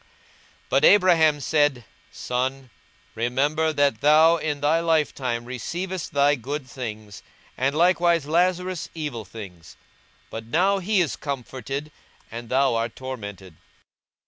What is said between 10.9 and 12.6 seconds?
is comforted, and